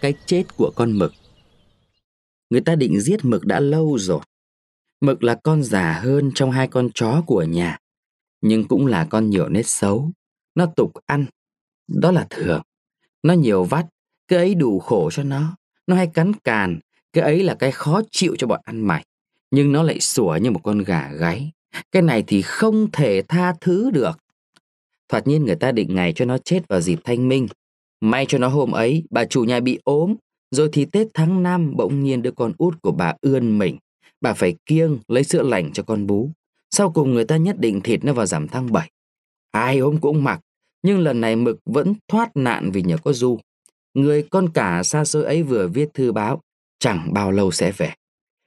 cái 0.00 0.14
chết 0.26 0.44
của 0.56 0.72
con 0.76 0.98
mực. 0.98 1.12
Người 2.50 2.60
ta 2.60 2.74
định 2.74 3.00
giết 3.00 3.24
mực 3.24 3.44
đã 3.44 3.60
lâu 3.60 3.98
rồi. 3.98 4.20
Mực 5.00 5.24
là 5.24 5.34
con 5.34 5.62
già 5.62 5.92
hơn 5.92 6.30
trong 6.34 6.50
hai 6.50 6.68
con 6.68 6.88
chó 6.94 7.22
của 7.26 7.42
nhà, 7.42 7.78
nhưng 8.40 8.68
cũng 8.68 8.86
là 8.86 9.06
con 9.10 9.30
nhiều 9.30 9.48
nết 9.48 9.66
xấu. 9.66 10.10
Nó 10.54 10.66
tục 10.76 10.92
ăn, 11.06 11.26
đó 11.88 12.10
là 12.10 12.26
thường. 12.30 12.62
Nó 13.22 13.34
nhiều 13.34 13.64
vắt, 13.64 13.86
cái 14.28 14.38
ấy 14.38 14.54
đủ 14.54 14.78
khổ 14.78 15.10
cho 15.12 15.22
nó. 15.22 15.56
Nó 15.86 15.96
hay 15.96 16.06
cắn 16.06 16.32
càn, 16.44 16.78
cái 17.12 17.24
ấy 17.24 17.42
là 17.42 17.54
cái 17.54 17.72
khó 17.72 18.02
chịu 18.10 18.36
cho 18.38 18.46
bọn 18.46 18.60
ăn 18.64 18.80
mày. 18.80 19.04
Nhưng 19.50 19.72
nó 19.72 19.82
lại 19.82 20.00
sủa 20.00 20.36
như 20.36 20.50
một 20.50 20.60
con 20.62 20.78
gà 20.78 21.12
gáy. 21.12 21.50
Cái 21.92 22.02
này 22.02 22.24
thì 22.26 22.42
không 22.42 22.90
thể 22.90 23.22
tha 23.22 23.54
thứ 23.60 23.90
được. 23.90 24.18
Thoạt 25.08 25.26
nhiên 25.26 25.44
người 25.44 25.56
ta 25.56 25.72
định 25.72 25.94
ngày 25.94 26.12
cho 26.16 26.24
nó 26.24 26.38
chết 26.38 26.68
vào 26.68 26.80
dịp 26.80 26.98
thanh 27.04 27.28
minh. 27.28 27.46
May 28.00 28.26
cho 28.28 28.38
nó 28.38 28.48
hôm 28.48 28.70
ấy, 28.70 29.04
bà 29.10 29.24
chủ 29.24 29.44
nhà 29.44 29.60
bị 29.60 29.78
ốm. 29.84 30.14
Rồi 30.50 30.68
thì 30.72 30.84
Tết 30.84 31.06
tháng 31.14 31.42
năm 31.42 31.76
bỗng 31.76 32.04
nhiên 32.04 32.22
đứa 32.22 32.30
con 32.30 32.52
út 32.58 32.82
của 32.82 32.92
bà 32.92 33.14
ươn 33.20 33.58
mình. 33.58 33.78
Bà 34.20 34.32
phải 34.32 34.56
kiêng 34.66 34.98
lấy 35.08 35.24
sữa 35.24 35.42
lành 35.42 35.72
cho 35.72 35.82
con 35.82 36.06
bú. 36.06 36.30
Sau 36.70 36.90
cùng 36.90 37.14
người 37.14 37.24
ta 37.24 37.36
nhất 37.36 37.56
định 37.58 37.80
thịt 37.80 38.04
nó 38.04 38.12
vào 38.12 38.26
giảm 38.26 38.48
tháng 38.48 38.72
7. 38.72 38.90
Ai 39.50 39.78
ốm 39.78 40.00
cũng 40.00 40.24
mặc, 40.24 40.40
nhưng 40.82 40.98
lần 40.98 41.20
này 41.20 41.36
Mực 41.36 41.58
vẫn 41.64 41.94
thoát 42.08 42.36
nạn 42.36 42.70
vì 42.72 42.82
nhờ 42.82 42.96
có 43.04 43.12
Du. 43.12 43.38
Người 43.94 44.22
con 44.22 44.48
cả 44.54 44.82
xa 44.82 45.04
xôi 45.04 45.24
ấy 45.24 45.42
vừa 45.42 45.68
viết 45.68 45.88
thư 45.94 46.12
báo, 46.12 46.40
chẳng 46.78 47.12
bao 47.12 47.30
lâu 47.32 47.50
sẽ 47.50 47.72
về. 47.72 47.94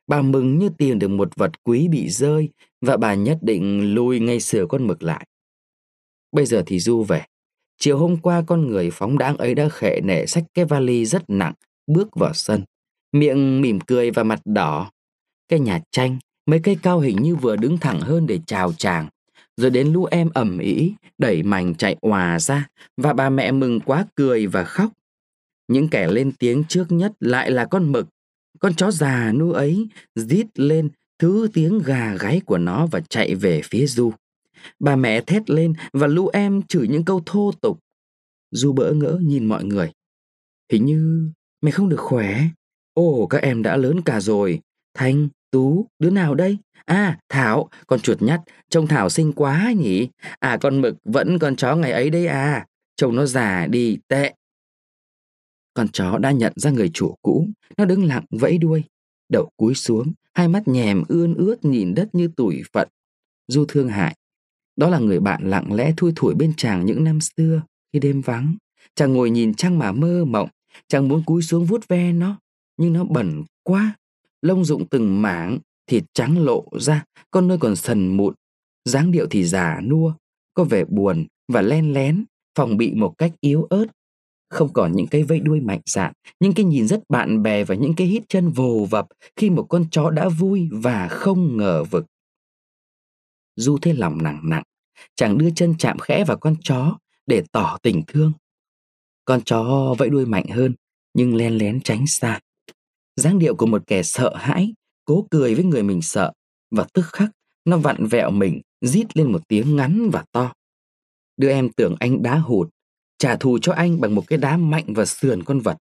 Bà 0.08 0.22
mừng 0.22 0.58
như 0.58 0.70
tìm 0.78 1.00
được 1.00 1.08
một 1.08 1.36
vật 1.36 1.64
quý 1.64 1.88
bị 1.88 2.10
rơi 2.10 2.50
và 2.82 2.98
bà 2.98 3.14
nhất 3.14 3.38
định 3.42 3.94
lui 3.94 4.20
ngay 4.20 4.40
sửa 4.40 4.66
con 4.66 4.88
Mực 4.88 5.04
lại. 5.04 5.26
Bây 6.32 6.46
giờ 6.46 6.64
thì 6.66 6.80
Du 6.80 7.04
về. 7.04 7.26
Chiều 7.84 7.98
hôm 7.98 8.18
qua 8.18 8.44
con 8.48 8.68
người 8.68 8.90
phóng 8.92 9.18
đáng 9.18 9.38
ấy 9.38 9.56
đã 9.56 9.70
khệ 9.70 10.00
nể 10.04 10.26
xách 10.26 10.44
cái 10.54 10.66
vali 10.66 11.06
rất 11.06 11.24
nặng, 11.28 11.54
bước 11.88 12.16
vào 12.16 12.34
sân. 12.34 12.64
Miệng 13.12 13.62
mỉm 13.62 13.80
cười 13.80 14.12
và 14.12 14.24
mặt 14.24 14.40
đỏ. 14.46 14.92
Cái 15.50 15.60
nhà 15.60 15.82
tranh, 15.92 16.18
mấy 16.46 16.60
cây 16.64 16.78
cao 16.84 17.00
hình 17.00 17.18
như 17.22 17.36
vừa 17.36 17.56
đứng 17.56 17.78
thẳng 17.78 18.02
hơn 18.02 18.28
để 18.28 18.40
chào 18.46 18.74
chàng. 18.74 19.08
Rồi 19.58 19.72
đến 19.72 19.94
lũ 19.94 20.06
em 20.06 20.30
ẩm 20.34 20.58
ý, 20.60 20.94
đẩy 21.18 21.44
mảnh 21.44 21.76
chạy 21.76 21.96
òa 22.02 22.40
ra, 22.40 22.68
và 22.98 23.14
bà 23.14 23.30
mẹ 23.30 23.52
mừng 23.52 23.80
quá 23.80 24.06
cười 24.16 24.48
và 24.48 24.64
khóc. 24.64 24.92
Những 25.68 25.88
kẻ 25.88 26.08
lên 26.08 26.32
tiếng 26.32 26.64
trước 26.68 26.86
nhất 26.90 27.12
lại 27.20 27.52
là 27.52 27.66
con 27.66 27.92
mực. 27.92 28.08
Con 28.60 28.74
chó 28.74 28.92
già 28.92 29.32
nu 29.32 29.52
ấy 29.52 29.88
rít 30.16 30.48
lên 30.56 30.90
thứ 31.20 31.48
tiếng 31.54 31.80
gà 31.86 32.16
gáy 32.20 32.42
của 32.46 32.58
nó 32.58 32.88
và 32.88 33.00
chạy 33.10 33.36
về 33.36 33.62
phía 33.64 33.86
Du. 33.86 34.14
Bà 34.80 34.96
mẹ 34.96 35.22
thét 35.22 35.50
lên 35.50 35.74
và 35.94 36.08
Lưu 36.08 36.28
em 36.28 36.62
chửi 36.62 36.88
những 36.88 37.06
câu 37.06 37.22
thô 37.26 37.52
tục. 37.62 37.80
Du 38.52 38.74
bỡ 38.74 38.94
ngỡ 38.94 39.20
nhìn 39.22 39.46
mọi 39.46 39.64
người. 39.64 39.92
Hình 40.72 40.86
như 40.86 41.32
mày 41.62 41.72
không 41.72 41.90
được 41.90 42.00
khỏe. 42.00 42.44
Ồ, 42.94 43.28
các 43.28 43.42
em 43.42 43.64
đã 43.64 43.78
lớn 43.78 44.02
cả 44.02 44.20
rồi. 44.20 44.62
Thanh, 44.94 45.28
Tú, 45.52 45.88
đứa 46.00 46.10
nào 46.10 46.36
đây? 46.36 46.58
À, 46.86 47.20
Thảo, 47.30 47.70
con 47.88 48.00
chuột 48.00 48.22
nhắt, 48.22 48.42
trông 48.70 48.88
Thảo 48.88 49.10
xinh 49.10 49.34
quá 49.34 49.74
nhỉ? 49.78 50.10
À, 50.40 50.58
con 50.62 50.82
mực 50.82 50.96
vẫn 51.04 51.40
con 51.40 51.56
chó 51.56 51.76
ngày 51.76 51.92
ấy 51.92 52.10
đấy 52.10 52.28
à. 52.28 52.66
Trông 52.96 53.16
nó 53.16 53.26
già 53.26 53.68
đi, 53.68 53.98
tệ. 54.08 54.34
Con 55.74 55.88
chó 55.88 56.18
đã 56.18 56.32
nhận 56.32 56.54
ra 56.56 56.72
người 56.72 56.90
chủ 56.94 57.16
cũ, 57.22 57.48
nó 57.78 57.86
đứng 57.86 58.04
lặng 58.04 58.26
vẫy 58.30 58.58
đuôi, 58.58 58.84
đầu 59.30 59.50
cúi 59.58 59.76
xuống, 59.76 60.14
hai 60.34 60.48
mắt 60.48 60.68
nhèm 60.68 61.04
ươn 61.08 61.34
ướt 61.34 61.66
nhìn 61.66 61.94
đất 61.96 62.16
như 62.16 62.28
tủi 62.28 62.62
phận. 62.74 62.88
Du 63.48 63.66
thương 63.68 63.90
hại. 63.90 64.16
Đó 64.82 64.90
là 64.90 65.00
người 65.00 65.20
bạn 65.20 65.50
lặng 65.50 65.74
lẽ 65.74 65.94
thui 65.98 66.14
thủi 66.16 66.36
bên 66.36 66.54
chàng 66.58 66.86
những 66.86 67.04
năm 67.04 67.20
xưa, 67.22 67.62
khi 67.94 68.00
đêm 68.00 68.22
vắng. 68.22 68.56
Chàng 68.96 69.14
ngồi 69.14 69.30
nhìn 69.30 69.54
trăng 69.54 69.80
mà 69.80 69.92
mơ 69.92 70.26
mộng, 70.26 70.50
chàng 70.88 71.08
muốn 71.08 71.24
cúi 71.26 71.42
xuống 71.42 71.66
vuốt 71.66 71.88
ve 71.88 72.12
nó, 72.12 72.40
nhưng 72.78 72.94
nó 72.94 73.04
bẩn 73.04 73.44
quá. 73.64 73.96
Lông 74.42 74.66
rụng 74.66 74.88
từng 74.90 75.22
mảng, 75.22 75.60
thịt 75.88 76.04
trắng 76.14 76.46
lộ 76.46 76.66
ra, 76.80 77.04
con 77.32 77.48
nơi 77.48 77.58
còn 77.58 77.76
sần 77.76 78.18
mụn. 78.18 78.34
dáng 78.86 79.12
điệu 79.12 79.28
thì 79.30 79.44
già 79.44 79.82
nua, 79.84 80.14
có 80.54 80.64
vẻ 80.64 80.86
buồn 80.86 81.26
và 81.48 81.62
len 81.62 81.94
lén, 81.94 82.26
phòng 82.58 82.78
bị 82.78 82.94
một 82.94 83.14
cách 83.18 83.32
yếu 83.42 83.64
ớt. 83.64 83.86
Không 84.50 84.74
còn 84.74 84.92
những 84.92 85.08
cái 85.08 85.24
vây 85.24 85.40
đuôi 85.40 85.60
mạnh 85.60 85.82
dạn, 85.86 86.14
những 86.40 86.54
cái 86.54 86.66
nhìn 86.66 86.88
rất 86.88 87.02
bạn 87.10 87.44
bè 87.44 87.64
và 87.64 87.76
những 87.76 87.94
cái 87.94 88.08
hít 88.08 88.24
chân 88.30 88.50
vồ 88.50 88.88
vập 88.90 89.08
khi 89.36 89.50
một 89.50 89.66
con 89.70 89.86
chó 89.92 90.10
đã 90.10 90.30
vui 90.30 90.70
và 90.72 91.08
không 91.08 91.58
ngờ 91.58 91.84
vực. 91.84 92.06
Du 93.56 93.78
thế 93.82 93.94
lòng 93.94 94.24
nặng 94.24 94.40
nặng, 94.44 94.64
chàng 95.16 95.38
đưa 95.38 95.50
chân 95.56 95.76
chạm 95.80 96.00
khẽ 96.00 96.24
vào 96.24 96.38
con 96.38 96.56
chó 96.64 96.98
để 97.28 97.44
tỏ 97.52 97.78
tình 97.82 98.04
thương. 98.08 98.34
Con 99.26 99.42
chó 99.46 99.96
vẫy 99.98 100.10
đuôi 100.10 100.26
mạnh 100.26 100.48
hơn, 100.48 100.76
nhưng 101.14 101.36
len 101.36 101.58
lén 101.58 101.82
tránh 101.82 102.08
xa. 102.08 102.40
dáng 103.16 103.40
điệu 103.40 103.56
của 103.56 103.66
một 103.66 103.84
kẻ 103.88 104.04
sợ 104.04 104.36
hãi, 104.36 104.74
cố 105.06 105.28
cười 105.32 105.56
với 105.56 105.64
người 105.64 105.84
mình 105.84 106.02
sợ, 106.02 106.32
và 106.72 106.86
tức 106.94 107.06
khắc 107.06 107.32
nó 107.66 107.78
vặn 107.78 108.08
vẹo 108.08 108.32
mình, 108.32 108.62
rít 108.82 109.18
lên 109.18 109.32
một 109.32 109.48
tiếng 109.48 109.76
ngắn 109.76 110.10
và 110.10 110.24
to. 110.32 110.54
Đứa 111.38 111.50
em 111.50 111.70
tưởng 111.70 111.96
anh 112.00 112.24
đá 112.24 112.38
hụt, 112.38 112.70
trả 113.18 113.36
thù 113.36 113.58
cho 113.62 113.74
anh 113.74 114.02
bằng 114.02 114.16
một 114.16 114.24
cái 114.28 114.38
đá 114.38 114.58
mạnh 114.58 114.86
và 114.88 115.06
sườn 115.06 115.44
con 115.44 115.60
vật. 115.60 115.78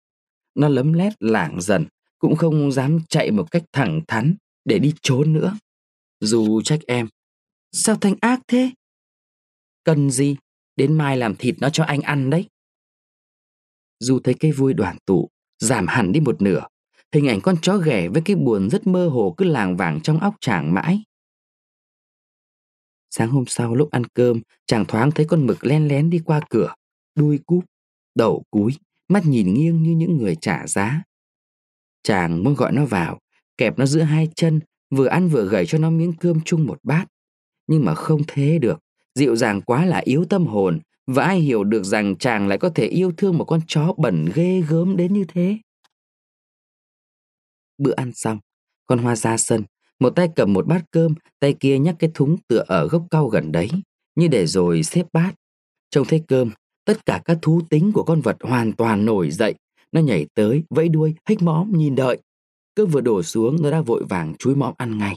Nó 0.54 0.68
lấm 0.68 0.92
lét 0.92 1.12
lảng 1.20 1.60
dần, 1.60 1.86
cũng 2.18 2.36
không 2.36 2.72
dám 2.72 2.98
chạy 3.08 3.30
một 3.30 3.50
cách 3.50 3.62
thẳng 3.72 4.00
thắn 4.08 4.34
để 4.64 4.78
đi 4.78 4.94
trốn 5.02 5.32
nữa. 5.32 5.58
Dù 6.20 6.62
trách 6.62 6.80
em, 6.86 7.08
sao 7.72 7.96
Thanh 8.00 8.14
ác 8.20 8.40
thế? 8.48 8.70
Cần 9.84 10.10
gì, 10.10 10.36
đến 10.76 10.98
mai 10.98 11.16
làm 11.16 11.36
thịt 11.36 11.54
nó 11.60 11.70
cho 11.70 11.84
anh 11.84 12.00
ăn 12.00 12.30
đấy. 12.30 12.48
Dù 14.00 14.20
thấy 14.24 14.34
cái 14.34 14.52
vui 14.52 14.74
đoàn 14.74 14.96
tụ, 15.06 15.28
giảm 15.58 15.86
hẳn 15.86 16.12
đi 16.12 16.20
một 16.20 16.42
nửa, 16.42 16.66
hình 17.12 17.28
ảnh 17.28 17.40
con 17.40 17.56
chó 17.62 17.76
ghẻ 17.76 18.08
với 18.08 18.22
cái 18.24 18.36
buồn 18.36 18.70
rất 18.70 18.86
mơ 18.86 19.08
hồ 19.08 19.34
cứ 19.36 19.44
làng 19.44 19.76
vàng 19.76 20.00
trong 20.00 20.20
óc 20.20 20.34
chàng 20.40 20.74
mãi. 20.74 21.02
Sáng 23.10 23.30
hôm 23.30 23.44
sau 23.46 23.74
lúc 23.74 23.90
ăn 23.90 24.04
cơm, 24.04 24.40
chàng 24.66 24.84
thoáng 24.84 25.10
thấy 25.10 25.26
con 25.26 25.46
mực 25.46 25.64
len 25.64 25.88
lén 25.88 26.10
đi 26.10 26.20
qua 26.24 26.40
cửa, 26.50 26.74
đuôi 27.14 27.38
cúp, 27.46 27.64
đầu 28.14 28.42
cúi, 28.50 28.72
mắt 29.08 29.26
nhìn 29.26 29.54
nghiêng 29.54 29.82
như 29.82 29.90
những 29.90 30.16
người 30.16 30.36
trả 30.40 30.66
giá. 30.66 31.02
Chàng 32.02 32.44
muốn 32.44 32.54
gọi 32.54 32.72
nó 32.72 32.84
vào, 32.84 33.18
kẹp 33.56 33.78
nó 33.78 33.86
giữa 33.86 34.02
hai 34.02 34.28
chân, 34.36 34.60
vừa 34.90 35.06
ăn 35.06 35.28
vừa 35.28 35.48
gầy 35.48 35.66
cho 35.66 35.78
nó 35.78 35.90
miếng 35.90 36.12
cơm 36.20 36.40
chung 36.44 36.66
một 36.66 36.78
bát. 36.82 37.06
Nhưng 37.66 37.84
mà 37.84 37.94
không 37.94 38.22
thế 38.26 38.58
được, 38.58 38.80
dịu 39.20 39.36
dàng 39.36 39.62
quá 39.62 39.86
là 39.86 39.98
yếu 40.04 40.24
tâm 40.24 40.46
hồn, 40.46 40.80
và 41.06 41.24
ai 41.24 41.40
hiểu 41.40 41.64
được 41.64 41.84
rằng 41.84 42.16
chàng 42.16 42.48
lại 42.48 42.58
có 42.58 42.70
thể 42.74 42.86
yêu 42.86 43.12
thương 43.16 43.38
một 43.38 43.44
con 43.44 43.60
chó 43.66 43.92
bẩn 43.98 44.28
ghê 44.34 44.62
gớm 44.68 44.96
đến 44.96 45.12
như 45.12 45.24
thế. 45.28 45.58
Bữa 47.78 47.94
ăn 47.96 48.12
xong, 48.14 48.38
con 48.86 48.98
Hoa 48.98 49.16
ra 49.16 49.36
sân, 49.36 49.64
một 50.00 50.10
tay 50.10 50.28
cầm 50.36 50.52
một 50.52 50.66
bát 50.66 50.84
cơm, 50.90 51.14
tay 51.40 51.54
kia 51.60 51.78
nhắc 51.78 51.96
cái 51.98 52.10
thúng 52.14 52.36
tựa 52.48 52.64
ở 52.66 52.88
gốc 52.88 53.02
cau 53.10 53.28
gần 53.28 53.52
đấy, 53.52 53.68
như 54.16 54.28
để 54.28 54.46
rồi 54.46 54.82
xếp 54.82 55.06
bát. 55.12 55.34
Trông 55.90 56.06
thấy 56.06 56.24
cơm, 56.28 56.50
tất 56.84 57.06
cả 57.06 57.22
các 57.24 57.38
thú 57.42 57.60
tính 57.70 57.92
của 57.94 58.02
con 58.02 58.20
vật 58.20 58.36
hoàn 58.40 58.72
toàn 58.72 59.04
nổi 59.04 59.30
dậy. 59.30 59.54
Nó 59.92 60.00
nhảy 60.00 60.26
tới, 60.34 60.62
vẫy 60.70 60.88
đuôi, 60.88 61.14
hích 61.28 61.42
móm, 61.42 61.72
nhìn 61.72 61.94
đợi. 61.94 62.18
Cơm 62.74 62.88
vừa 62.88 63.00
đổ 63.00 63.22
xuống, 63.22 63.62
nó 63.62 63.70
đã 63.70 63.80
vội 63.80 64.04
vàng 64.04 64.34
chúi 64.38 64.54
móm 64.54 64.74
ăn 64.78 64.98
ngay. 64.98 65.16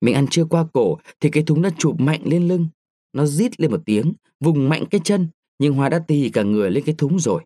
Mình 0.00 0.14
ăn 0.14 0.26
chưa 0.30 0.44
qua 0.44 0.66
cổ, 0.72 0.98
thì 1.20 1.30
cái 1.30 1.42
thúng 1.42 1.62
đã 1.62 1.70
chụp 1.78 2.00
mạnh 2.00 2.20
lên 2.24 2.48
lưng. 2.48 2.68
Nó 3.14 3.26
rít 3.26 3.60
lên 3.60 3.70
một 3.70 3.80
tiếng, 3.86 4.12
vùng 4.40 4.68
mạnh 4.68 4.84
cái 4.90 5.00
chân, 5.04 5.28
nhưng 5.58 5.74
Hoa 5.74 5.88
đã 5.88 5.98
tì 6.08 6.30
cả 6.30 6.42
người 6.42 6.70
lên 6.70 6.84
cái 6.84 6.94
thúng 6.98 7.18
rồi. 7.18 7.44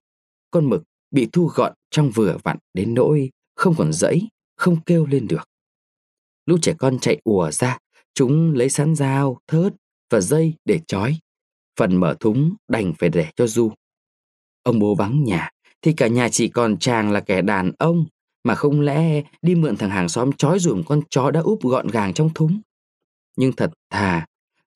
Con 0.51 0.69
mực 0.69 0.83
bị 1.11 1.29
thu 1.33 1.51
gọn 1.55 1.73
trong 1.91 2.11
vừa 2.11 2.37
vặn 2.43 2.57
đến 2.75 2.95
nỗi 2.95 3.31
không 3.55 3.75
còn 3.79 3.93
dẫy, 3.93 4.29
không 4.57 4.81
kêu 4.87 5.07
lên 5.07 5.27
được. 5.29 5.49
Lũ 6.47 6.57
trẻ 6.63 6.75
con 6.79 6.99
chạy 6.99 7.21
ùa 7.25 7.51
ra, 7.51 7.79
chúng 8.15 8.55
lấy 8.55 8.69
sẵn 8.71 8.95
dao, 8.95 9.39
thớt 9.47 9.75
và 10.11 10.21
dây 10.21 10.55
để 10.65 10.81
trói. 10.87 11.19
Phần 11.79 11.97
mở 11.97 12.17
thúng 12.21 12.55
đành 12.69 12.93
phải 12.99 13.09
để 13.09 13.27
cho 13.37 13.47
Du. 13.47 13.73
Ông 14.63 14.79
bố 14.79 14.95
vắng 14.95 15.25
nhà, 15.25 15.51
thì 15.83 15.93
cả 15.93 16.07
nhà 16.09 16.29
chỉ 16.29 16.49
còn 16.49 16.77
chàng 16.77 17.11
là 17.11 17.21
kẻ 17.21 17.43
đàn 17.43 17.73
ông, 17.79 18.07
mà 18.45 18.55
không 18.55 18.81
lẽ 18.81 19.23
đi 19.43 19.55
mượn 19.55 19.77
thằng 19.77 19.91
hàng 19.91 20.09
xóm 20.09 20.33
trói 20.33 20.59
dùm 20.59 20.83
con 20.83 21.01
chó 21.11 21.31
đã 21.31 21.41
úp 21.41 21.63
gọn 21.63 21.89
gàng 21.89 22.15
trong 22.15 22.31
thúng. 22.35 22.61
Nhưng 23.37 23.53
thật 23.53 23.71
thà, 23.91 24.27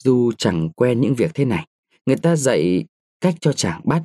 Du 0.05 0.33
chẳng 0.39 0.71
quen 0.71 1.01
những 1.01 1.15
việc 1.15 1.31
thế 1.35 1.45
này. 1.45 1.67
Người 2.07 2.17
ta 2.17 2.37
dạy 2.37 2.85
cách 3.21 3.35
cho 3.41 3.53
chàng 3.53 3.81
bắt. 3.85 4.03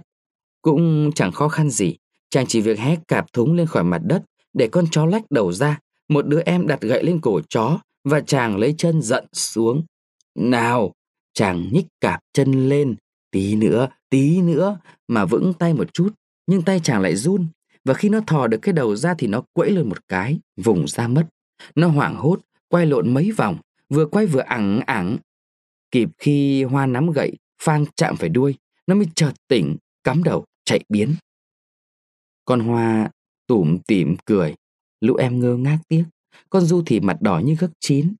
Cũng 0.62 1.12
chẳng 1.16 1.32
khó 1.32 1.48
khăn 1.48 1.70
gì, 1.70 1.96
chàng 2.30 2.46
chỉ 2.48 2.62
việc 2.62 2.80
hé 2.80 2.96
cạp 3.08 3.34
thúng 3.34 3.54
lên 3.54 3.68
khỏi 3.68 3.84
mặt 3.84 4.02
đất 4.04 4.24
để 4.54 4.68
con 4.68 4.86
chó 4.92 5.06
lách 5.06 5.32
đầu 5.32 5.52
ra 5.52 5.80
một 6.10 6.28
đứa 6.28 6.42
em 6.46 6.68
đặt 6.68 6.82
gậy 6.82 7.04
lên 7.04 7.22
cổ 7.22 7.42
chó 7.50 7.80
và 8.04 8.22
chàng 8.22 8.58
lấy 8.58 8.76
chân 8.78 9.02
giận 9.02 9.26
xuống. 9.34 9.84
Nào, 10.36 10.94
chàng 11.34 11.70
nhích 11.72 11.86
cạp 12.02 12.20
chân 12.34 12.70
lên, 12.70 12.96
tí 13.32 13.56
nữa, 13.56 13.88
tí 14.10 14.42
nữa, 14.42 14.80
mà 15.08 15.26
vững 15.26 15.54
tay 15.54 15.74
một 15.74 15.94
chút, 15.94 16.10
nhưng 16.48 16.62
tay 16.62 16.80
chàng 16.84 17.02
lại 17.02 17.16
run, 17.16 17.48
và 17.86 17.94
khi 17.94 18.10
nó 18.10 18.20
thò 18.28 18.48
được 18.48 18.58
cái 18.62 18.74
đầu 18.74 18.96
ra 18.96 19.14
thì 19.18 19.28
nó 19.28 19.42
quẫy 19.54 19.72
lên 19.72 19.90
một 19.90 20.08
cái, 20.08 20.40
vùng 20.58 20.88
ra 20.88 21.08
mất. 21.08 21.28
Nó 21.76 21.88
hoảng 21.88 22.16
hốt, 22.16 22.40
quay 22.70 22.86
lộn 22.86 23.14
mấy 23.14 23.32
vòng, 23.32 23.58
vừa 23.90 24.06
quay 24.06 24.26
vừa 24.26 24.42
ẳng 24.42 24.80
ẳng. 24.86 25.18
Kịp 25.92 26.10
khi 26.18 26.64
hoa 26.64 26.86
nắm 26.86 27.12
gậy, 27.12 27.34
phang 27.62 27.86
chạm 27.96 28.18
phải 28.18 28.30
đuôi, 28.30 28.56
nó 28.88 28.96
mới 28.96 29.08
chợt 29.16 29.34
tỉnh, 29.48 29.78
cắm 30.04 30.24
đầu, 30.24 30.46
chạy 30.66 30.84
biến. 30.90 31.16
Con 32.46 32.60
hoa 32.60 33.10
tủm 33.48 33.78
tỉm 33.88 34.16
cười. 34.26 34.56
Lũ 35.02 35.16
em 35.16 35.40
ngơ 35.40 35.56
ngác 35.56 35.80
tiếc, 35.88 36.04
con 36.50 36.66
Du 36.66 36.84
thì 36.86 37.00
mặt 37.00 37.18
đỏ 37.22 37.40
như 37.40 37.56
gấc 37.60 37.72
chín. 37.80 38.14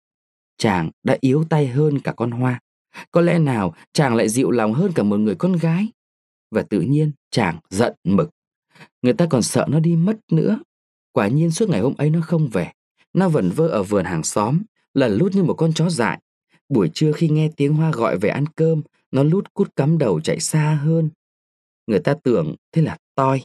Chàng 0.58 0.92
đã 1.04 1.18
yếu 1.22 1.44
tay 1.50 1.68
hơn 1.68 2.00
cả 2.00 2.14
con 2.14 2.32
Hoa. 2.32 2.60
Có 3.12 3.22
lẽ 3.22 3.40
nào 3.40 3.74
chàng 3.94 4.16
lại 4.16 4.30
dịu 4.30 4.52
lòng 4.52 4.74
hơn 4.74 4.92
cả 4.96 5.04
một 5.04 5.18
người 5.18 5.36
con 5.36 5.54
gái. 5.54 5.88
Và 6.52 6.62
tự 6.62 6.82
nhiên 6.82 7.12
chàng 7.32 7.60
giận 7.70 7.94
mực. 8.04 8.30
Người 9.02 9.14
ta 9.14 9.28
còn 9.30 9.44
sợ 9.44 9.66
nó 9.70 9.80
đi 9.80 9.96
mất 9.96 10.18
nữa. 10.32 10.60
Quả 11.12 11.28
nhiên 11.28 11.52
suốt 11.52 11.70
ngày 11.70 11.82
hôm 11.82 11.96
ấy 11.98 12.10
nó 12.10 12.22
không 12.22 12.48
về. 12.48 12.72
Nó 13.14 13.30
vẩn 13.30 13.50
vơ 13.50 13.68
ở 13.68 13.84
vườn 13.84 14.06
hàng 14.06 14.24
xóm, 14.24 14.62
lẩn 14.94 15.12
lút 15.18 15.36
như 15.36 15.44
một 15.44 15.54
con 15.54 15.74
chó 15.74 15.90
dại. 15.90 16.20
Buổi 16.70 16.92
trưa 16.94 17.12
khi 17.12 17.30
nghe 17.30 17.50
tiếng 17.58 17.74
Hoa 17.74 17.92
gọi 17.92 18.18
về 18.18 18.30
ăn 18.30 18.46
cơm, 18.56 18.82
nó 19.12 19.24
lút 19.24 19.54
cút 19.54 19.76
cắm 19.76 19.98
đầu 19.98 20.22
chạy 20.22 20.40
xa 20.40 20.80
hơn. 20.84 21.10
Người 21.88 22.00
ta 22.00 22.16
tưởng 22.24 22.56
thế 22.72 22.82
là 22.82 22.98
toi. 23.16 23.42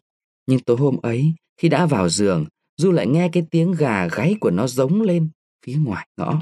Nhưng 0.46 0.60
tối 0.60 0.76
hôm 0.76 0.96
ấy, 1.02 1.32
khi 1.56 1.68
đã 1.68 1.86
vào 1.86 2.08
giường, 2.08 2.46
Du 2.76 2.92
lại 2.92 3.06
nghe 3.06 3.28
cái 3.32 3.46
tiếng 3.50 3.72
gà 3.72 4.06
gáy 4.06 4.36
của 4.40 4.50
nó 4.50 4.66
giống 4.66 5.02
lên 5.02 5.28
phía 5.66 5.76
ngoài 5.84 6.08
ngõ. 6.16 6.40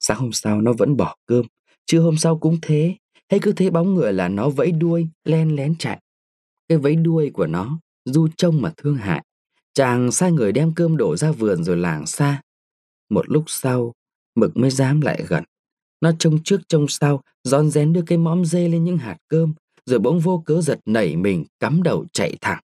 Sáng 0.00 0.18
hôm 0.18 0.32
sau 0.32 0.60
nó 0.60 0.72
vẫn 0.72 0.96
bỏ 0.96 1.16
cơm, 1.26 1.46
trưa 1.86 2.00
hôm 2.00 2.16
sau 2.16 2.38
cũng 2.38 2.58
thế, 2.62 2.94
hay 3.30 3.40
cứ 3.42 3.52
thế 3.52 3.70
bóng 3.70 3.94
người 3.94 4.12
là 4.12 4.28
nó 4.28 4.48
vẫy 4.50 4.72
đuôi, 4.72 5.08
len 5.24 5.56
lén 5.56 5.74
chạy. 5.78 6.00
Cái 6.68 6.78
vẫy 6.78 6.96
đuôi 6.96 7.30
của 7.34 7.46
nó, 7.46 7.78
Du 8.04 8.28
trông 8.36 8.62
mà 8.62 8.72
thương 8.76 8.96
hại. 8.96 9.24
Chàng 9.74 10.12
sai 10.12 10.32
người 10.32 10.52
đem 10.52 10.74
cơm 10.74 10.96
đổ 10.96 11.16
ra 11.16 11.30
vườn 11.30 11.64
rồi 11.64 11.76
làng 11.76 12.06
xa. 12.06 12.42
Một 13.10 13.28
lúc 13.28 13.44
sau, 13.46 13.92
Mực 14.38 14.56
mới 14.56 14.70
dám 14.70 15.00
lại 15.00 15.24
gần. 15.28 15.44
Nó 16.00 16.12
trông 16.18 16.38
trước 16.44 16.60
trông 16.68 16.88
sau, 16.88 17.22
rón 17.44 17.70
rén 17.70 17.92
đưa 17.92 18.02
cái 18.02 18.18
mõm 18.18 18.44
dê 18.44 18.68
lên 18.68 18.84
những 18.84 18.98
hạt 18.98 19.16
cơm, 19.28 19.54
rồi 19.86 19.98
bỗng 19.98 20.20
vô 20.20 20.42
cớ 20.46 20.60
giật 20.60 20.80
nảy 20.86 21.16
mình 21.16 21.44
cắm 21.60 21.82
đầu 21.82 22.06
chạy 22.12 22.36
thẳng. 22.40 22.62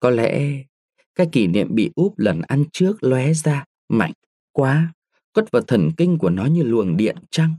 Có 0.00 0.10
lẽ 0.10 0.62
cái 1.14 1.28
kỷ 1.32 1.46
niệm 1.46 1.74
bị 1.74 1.90
úp 1.94 2.18
lần 2.18 2.40
ăn 2.40 2.64
trước 2.72 2.96
lóe 3.00 3.32
ra 3.32 3.64
mạnh 3.88 4.12
quá, 4.52 4.92
quất 5.34 5.50
vào 5.50 5.62
thần 5.62 5.90
kinh 5.96 6.18
của 6.18 6.30
nó 6.30 6.46
như 6.46 6.62
luồng 6.62 6.96
điện 6.96 7.16
trăng. 7.30 7.54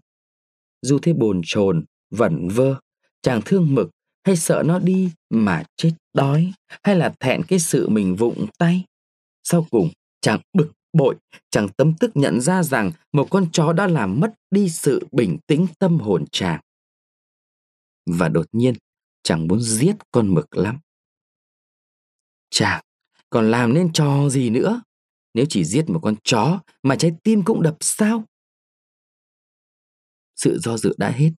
Dù 0.81 0.99
thế 1.01 1.13
bồn 1.13 1.41
chồn, 1.45 1.85
vẩn 2.11 2.47
vơ, 2.47 2.75
chàng 3.21 3.41
thương 3.45 3.75
mực 3.75 3.89
hay 4.23 4.35
sợ 4.35 4.63
nó 4.65 4.79
đi 4.79 5.11
mà 5.29 5.63
chết 5.75 5.91
đói 6.13 6.53
hay 6.83 6.95
là 6.95 7.13
thẹn 7.19 7.41
cái 7.47 7.59
sự 7.59 7.89
mình 7.89 8.15
vụng 8.15 8.45
tay. 8.57 8.85
Sau 9.43 9.67
cùng, 9.71 9.89
chàng 10.21 10.39
bực 10.53 10.71
bội, 10.93 11.15
chàng 11.49 11.69
tâm 11.77 11.93
tức 11.99 12.11
nhận 12.15 12.41
ra 12.41 12.63
rằng 12.63 12.91
một 13.11 13.27
con 13.29 13.51
chó 13.51 13.73
đã 13.73 13.87
làm 13.87 14.19
mất 14.19 14.33
đi 14.51 14.69
sự 14.69 15.07
bình 15.11 15.37
tĩnh 15.47 15.67
tâm 15.79 15.99
hồn 15.99 16.25
chàng. 16.31 16.61
Và 18.05 18.29
đột 18.29 18.45
nhiên, 18.51 18.73
chàng 19.23 19.47
muốn 19.47 19.61
giết 19.61 19.95
con 20.11 20.33
mực 20.33 20.57
lắm. 20.57 20.79
Chàng 22.49 22.83
còn 23.29 23.51
làm 23.51 23.73
nên 23.73 23.93
trò 23.93 24.29
gì 24.29 24.49
nữa? 24.49 24.81
Nếu 25.33 25.45
chỉ 25.49 25.65
giết 25.65 25.89
một 25.89 25.99
con 26.03 26.15
chó 26.23 26.59
mà 26.83 26.95
trái 26.95 27.11
tim 27.23 27.43
cũng 27.43 27.61
đập 27.61 27.77
sao? 27.79 28.23
Sự 30.35 30.59
do 30.59 30.77
dự 30.77 30.93
đã 30.97 31.09
hết, 31.09 31.29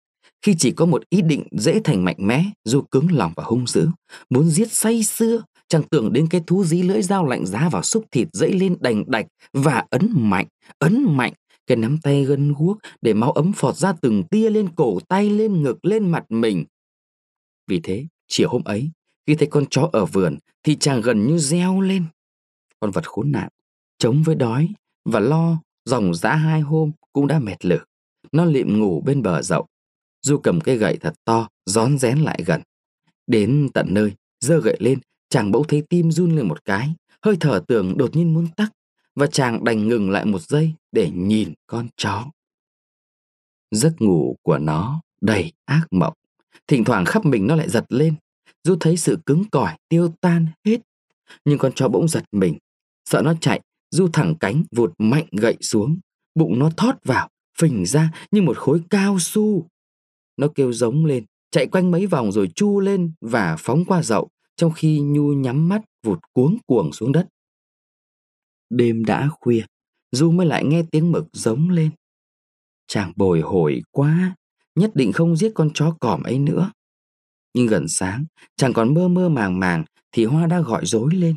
khi 0.41 0.55
chỉ 0.59 0.71
có 0.71 0.85
một 0.85 1.09
ý 1.09 1.21
định 1.21 1.47
dễ 1.51 1.79
thành 1.83 2.05
mạnh 2.05 2.15
mẽ, 2.19 2.45
dù 2.63 2.81
cứng 2.81 3.07
lòng 3.11 3.33
và 3.35 3.43
hung 3.43 3.67
dữ, 3.67 3.87
muốn 4.29 4.49
giết 4.49 4.71
say 4.71 5.03
xưa, 5.03 5.43
chàng 5.67 5.83
tưởng 5.83 6.13
đến 6.13 6.27
cái 6.29 6.41
thú 6.47 6.63
dí 6.63 6.81
lưỡi 6.81 7.01
dao 7.01 7.25
lạnh 7.25 7.45
giá 7.45 7.69
vào 7.69 7.83
xúc 7.83 8.05
thịt 8.11 8.27
dẫy 8.33 8.53
lên 8.53 8.77
đành 8.79 9.03
đạch 9.07 9.25
và 9.53 9.85
ấn 9.89 10.09
mạnh, 10.15 10.47
ấn 10.79 11.05
mạnh, 11.17 11.33
cái 11.67 11.77
nắm 11.77 11.97
tay 12.03 12.25
gân 12.25 12.53
guốc 12.53 12.77
để 13.01 13.13
máu 13.13 13.31
ấm 13.31 13.53
phọt 13.53 13.75
ra 13.75 13.93
từng 14.01 14.23
tia 14.23 14.49
lên 14.49 14.69
cổ 14.75 14.99
tay, 15.07 15.29
lên 15.29 15.63
ngực, 15.63 15.85
lên 15.85 16.11
mặt 16.11 16.25
mình. 16.29 16.65
Vì 17.67 17.79
thế, 17.79 18.05
chiều 18.27 18.49
hôm 18.49 18.63
ấy, 18.63 18.91
khi 19.27 19.35
thấy 19.35 19.47
con 19.51 19.65
chó 19.69 19.89
ở 19.93 20.05
vườn 20.05 20.37
thì 20.63 20.75
chàng 20.75 21.01
gần 21.01 21.27
như 21.27 21.37
reo 21.37 21.81
lên. 21.81 22.05
Con 22.79 22.91
vật 22.91 23.09
khốn 23.09 23.31
nạn, 23.31 23.49
chống 23.97 24.23
với 24.23 24.35
đói 24.35 24.69
và 25.05 25.19
lo 25.19 25.57
dòng 25.85 26.13
dã 26.13 26.35
hai 26.35 26.61
hôm 26.61 26.91
cũng 27.13 27.27
đã 27.27 27.39
mệt 27.39 27.65
lử. 27.65 27.79
Nó 28.31 28.45
liệm 28.45 28.79
ngủ 28.79 29.01
bên 29.01 29.21
bờ 29.21 29.41
rậu. 29.41 29.67
Du 30.21 30.37
cầm 30.37 30.61
cái 30.61 30.77
gậy 30.77 30.97
thật 31.01 31.13
to, 31.23 31.47
rón 31.65 31.97
rén 31.97 32.19
lại 32.19 32.43
gần. 32.45 32.61
Đến 33.27 33.69
tận 33.73 33.87
nơi, 33.89 34.13
giơ 34.39 34.61
gậy 34.61 34.77
lên, 34.79 34.99
chàng 35.29 35.51
bỗng 35.51 35.67
thấy 35.67 35.83
tim 35.89 36.11
run 36.11 36.35
lên 36.35 36.47
một 36.47 36.65
cái, 36.65 36.95
hơi 37.21 37.37
thở 37.39 37.63
tưởng 37.67 37.97
đột 37.97 38.15
nhiên 38.15 38.33
muốn 38.33 38.47
tắt 38.55 38.69
và 39.15 39.27
chàng 39.27 39.63
đành 39.63 39.87
ngừng 39.87 40.09
lại 40.09 40.25
một 40.25 40.41
giây 40.41 40.73
để 40.91 41.11
nhìn 41.13 41.53
con 41.67 41.87
chó. 41.97 42.25
Giấc 43.71 44.01
ngủ 44.01 44.35
của 44.41 44.57
nó 44.57 45.01
đầy 45.21 45.51
ác 45.65 45.87
mộng, 45.91 46.13
thỉnh 46.67 46.83
thoảng 46.83 47.05
khắp 47.05 47.25
mình 47.25 47.47
nó 47.47 47.55
lại 47.55 47.69
giật 47.69 47.85
lên, 47.89 48.15
Du 48.65 48.75
thấy 48.79 48.97
sự 48.97 49.17
cứng 49.25 49.43
cỏi 49.51 49.77
tiêu 49.89 50.13
tan 50.21 50.45
hết. 50.65 50.81
Nhưng 51.45 51.57
con 51.57 51.71
chó 51.75 51.87
bỗng 51.87 52.07
giật 52.07 52.23
mình. 52.31 52.57
Sợ 53.09 53.21
nó 53.21 53.33
chạy, 53.41 53.61
Du 53.91 54.07
thẳng 54.13 54.35
cánh 54.39 54.63
vụt 54.71 54.93
mạnh 54.97 55.25
gậy 55.31 55.57
xuống. 55.61 55.99
Bụng 56.35 56.59
nó 56.59 56.69
thót 56.77 56.95
vào, 57.03 57.29
phình 57.59 57.85
ra 57.85 58.11
như 58.31 58.41
một 58.41 58.57
khối 58.57 58.81
cao 58.89 59.17
su. 59.19 59.67
Nó 60.37 60.47
kêu 60.55 60.73
giống 60.73 61.05
lên, 61.05 61.25
chạy 61.51 61.67
quanh 61.67 61.91
mấy 61.91 62.07
vòng 62.07 62.31
rồi 62.31 62.49
chu 62.55 62.79
lên 62.79 63.11
và 63.21 63.55
phóng 63.59 63.85
qua 63.85 64.03
dậu, 64.03 64.29
trong 64.55 64.71
khi 64.71 64.99
Nhu 64.99 65.33
nhắm 65.33 65.69
mắt 65.69 65.81
vụt 66.03 66.19
cuống 66.33 66.57
cuồng 66.65 66.93
xuống 66.93 67.11
đất. 67.11 67.27
Đêm 68.69 69.05
đã 69.05 69.29
khuya, 69.39 69.65
Du 70.11 70.31
mới 70.31 70.47
lại 70.47 70.65
nghe 70.65 70.83
tiếng 70.91 71.11
mực 71.11 71.25
giống 71.33 71.69
lên. 71.69 71.89
Chàng 72.87 73.11
bồi 73.15 73.41
hồi 73.41 73.81
quá, 73.91 74.35
nhất 74.75 74.91
định 74.93 75.11
không 75.11 75.35
giết 75.35 75.51
con 75.55 75.69
chó 75.73 75.95
còm 75.99 76.23
ấy 76.23 76.39
nữa. 76.39 76.71
Nhưng 77.53 77.67
gần 77.67 77.87
sáng, 77.87 78.25
chàng 78.55 78.73
còn 78.73 78.93
mơ 78.93 79.07
mơ 79.07 79.29
màng 79.29 79.59
màng 79.59 79.83
thì 80.11 80.25
Hoa 80.25 80.47
đã 80.47 80.61
gọi 80.61 80.85
dối 80.85 81.15
lên. 81.15 81.35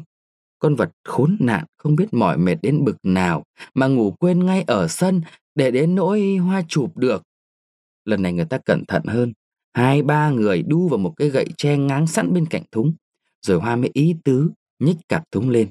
Con 0.58 0.74
vật 0.74 0.90
khốn 1.04 1.36
nạn 1.40 1.64
không 1.76 1.96
biết 1.96 2.14
mỏi 2.14 2.38
mệt 2.38 2.54
đến 2.62 2.84
bực 2.84 2.96
nào 3.02 3.44
mà 3.74 3.86
ngủ 3.86 4.10
quên 4.10 4.46
ngay 4.46 4.62
ở 4.62 4.88
sân 4.88 5.20
để 5.54 5.70
đến 5.70 5.94
nỗi 5.94 6.36
Hoa 6.36 6.62
chụp 6.68 6.96
được. 6.96 7.22
Lần 8.04 8.22
này 8.22 8.32
người 8.32 8.44
ta 8.44 8.58
cẩn 8.58 8.84
thận 8.88 9.02
hơn. 9.06 9.32
Hai 9.74 10.02
ba 10.02 10.30
người 10.30 10.62
đu 10.62 10.88
vào 10.88 10.98
một 10.98 11.14
cái 11.16 11.28
gậy 11.28 11.46
tre 11.56 11.76
ngáng 11.76 12.06
sẵn 12.06 12.32
bên 12.32 12.46
cạnh 12.46 12.62
thúng. 12.72 12.92
Rồi 13.46 13.60
Hoa 13.60 13.76
mới 13.76 13.90
ý 13.92 14.14
tứ, 14.24 14.50
nhích 14.78 14.96
cặp 15.08 15.30
thúng 15.30 15.50
lên. 15.50 15.68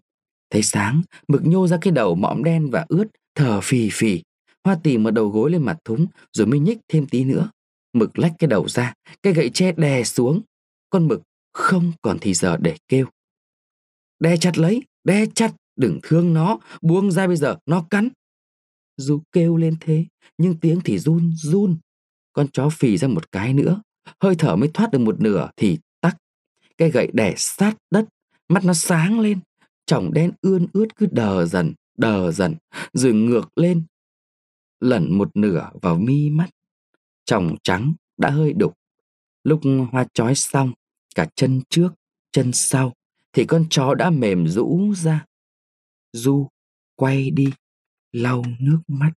Thấy 0.49 0.63
sáng, 0.63 1.01
mực 1.27 1.45
nhô 1.45 1.67
ra 1.67 1.77
cái 1.81 1.91
đầu 1.91 2.15
mõm 2.15 2.43
đen 2.43 2.69
và 2.69 2.85
ướt, 2.89 3.07
thở 3.35 3.61
phì 3.61 3.89
phì. 3.89 4.21
Hoa 4.63 4.77
tì 4.83 4.97
một 4.97 5.11
đầu 5.11 5.29
gối 5.29 5.51
lên 5.51 5.63
mặt 5.63 5.77
thúng 5.85 6.07
rồi 6.33 6.47
mới 6.47 6.59
nhích 6.59 6.77
thêm 6.87 7.05
tí 7.07 7.23
nữa. 7.23 7.49
Mực 7.93 8.19
lách 8.19 8.33
cái 8.39 8.47
đầu 8.47 8.67
ra, 8.67 8.93
cái 9.23 9.33
gậy 9.33 9.49
tre 9.53 9.71
đè 9.71 10.03
xuống. 10.03 10.41
Con 10.89 11.07
mực 11.07 11.21
không 11.53 11.91
còn 12.01 12.17
thì 12.21 12.33
giờ 12.33 12.57
để 12.57 12.75
kêu. 12.87 13.07
Đè 14.19 14.37
chặt 14.37 14.57
lấy, 14.57 14.81
đè 15.03 15.25
chặt, 15.35 15.53
đừng 15.75 15.99
thương 16.03 16.33
nó, 16.33 16.59
buông 16.81 17.11
ra 17.11 17.27
bây 17.27 17.35
giờ, 17.35 17.57
nó 17.65 17.85
cắn. 17.89 18.09
Dù 18.97 19.21
kêu 19.31 19.57
lên 19.57 19.75
thế, 19.79 20.05
nhưng 20.37 20.59
tiếng 20.59 20.81
thì 20.85 20.99
run 20.99 21.31
run. 21.35 21.77
Con 22.33 22.47
chó 22.47 22.69
phì 22.69 22.97
ra 22.97 23.07
một 23.07 23.31
cái 23.31 23.53
nữa, 23.53 23.81
hơi 24.21 24.35
thở 24.35 24.55
mới 24.55 24.69
thoát 24.73 24.91
được 24.91 24.99
một 24.99 25.21
nửa 25.21 25.49
thì. 25.57 25.77
Cái 26.77 26.91
gậy 26.91 27.09
đè 27.13 27.33
sát 27.37 27.73
đất, 27.91 28.05
mắt 28.49 28.65
nó 28.65 28.73
sáng 28.73 29.19
lên, 29.19 29.39
trỏng 29.85 30.13
đen 30.13 30.31
ươn 30.41 30.67
ướt 30.73 30.95
cứ 30.95 31.05
đờ 31.11 31.45
dần, 31.45 31.73
đờ 31.97 32.31
dần, 32.31 32.55
rồi 32.93 33.13
ngược 33.13 33.57
lên, 33.57 33.83
lẩn 34.79 35.17
một 35.17 35.31
nửa 35.35 35.69
vào 35.81 35.95
mi 35.95 36.29
mắt 36.29 36.49
tròng 37.27 37.55
trắng 37.63 37.93
đã 38.17 38.29
hơi 38.29 38.53
đục. 38.53 38.73
Lúc 39.43 39.61
hoa 39.91 40.05
chói 40.13 40.35
xong, 40.35 40.73
cả 41.15 41.27
chân 41.35 41.61
trước, 41.69 41.89
chân 42.31 42.53
sau, 42.53 42.93
thì 43.33 43.45
con 43.45 43.65
chó 43.69 43.93
đã 43.93 44.09
mềm 44.09 44.47
rũ 44.47 44.93
ra. 44.95 45.25
Du 46.13 46.47
quay 46.95 47.31
đi, 47.31 47.47
lau 48.11 48.43
nước 48.59 48.79
mắt. 48.87 49.11